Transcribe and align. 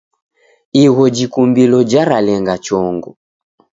Igho 0.83 1.03
jikumbilo 1.15 1.77
jaralenga 1.91 2.55
chongo. 2.65 3.09